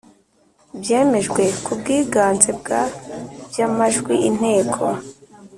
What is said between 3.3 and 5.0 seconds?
By Amajwi Inteko